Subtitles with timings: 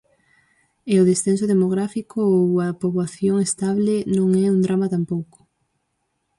[0.91, 5.39] E o descenso demográfico ou unha poboación estable non é un drama tampouco.